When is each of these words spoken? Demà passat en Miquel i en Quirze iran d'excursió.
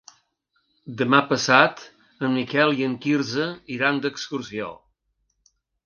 Demà 1.01 1.19
passat 1.33 1.83
en 2.29 2.35
Miquel 2.39 2.75
i 2.81 2.89
en 2.91 2.99
Quirze 3.07 3.47
iran 3.79 4.05
d'excursió. 4.07 4.77